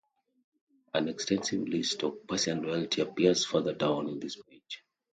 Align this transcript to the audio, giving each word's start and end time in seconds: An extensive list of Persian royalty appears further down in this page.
An 0.95 1.07
extensive 1.09 1.67
list 1.69 2.01
of 2.03 2.25
Persian 2.27 2.63
royalty 2.63 3.01
appears 3.03 3.45
further 3.45 3.73
down 3.75 4.09
in 4.09 4.19
this 4.19 4.35
page. 4.35 4.81